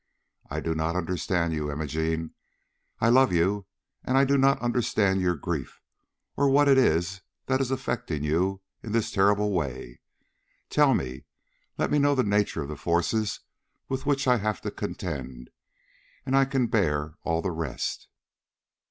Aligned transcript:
I 0.49 0.61
do 0.61 0.73
not 0.73 0.95
understand 0.95 1.53
you, 1.53 1.69
Imogene. 1.71 2.31
I 2.99 3.09
love 3.09 3.31
you 3.31 3.67
and 4.03 4.17
I 4.17 4.25
do 4.25 4.35
not 4.35 4.59
understand 4.59 5.21
your 5.21 5.35
grief, 5.35 5.79
or 6.35 6.49
what 6.49 6.67
it 6.67 6.79
is 6.79 7.21
that 7.45 7.61
is 7.61 7.69
affecting 7.69 8.23
you 8.23 8.63
in 8.81 8.93
this 8.93 9.11
terrible 9.11 9.51
way. 9.51 10.01
Tell 10.71 10.95
me. 10.95 11.25
Let 11.77 11.91
me 11.91 11.99
know 11.99 12.15
the 12.15 12.23
nature 12.23 12.63
of 12.63 12.69
the 12.69 12.75
forces 12.77 13.41
with 13.89 14.07
which 14.07 14.27
I 14.27 14.37
have 14.37 14.59
to 14.61 14.71
contend, 14.71 15.51
and 16.25 16.35
I 16.35 16.45
can 16.45 16.65
bear 16.65 17.19
all 17.21 17.43
the 17.43 17.51
rest." 17.51 18.07